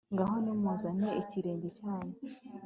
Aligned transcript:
ngaho 0.13 0.35
nimuzane 0.43 1.07
ikirego 1.21 1.67
cyanyu 1.77 2.17